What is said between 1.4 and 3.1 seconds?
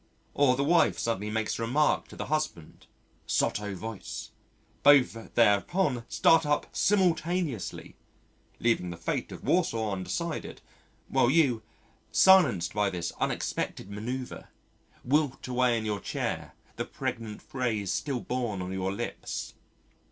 a remark to the husband